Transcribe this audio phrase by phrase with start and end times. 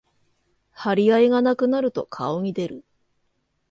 [0.71, 2.83] 張り合いがなくなると顔に出る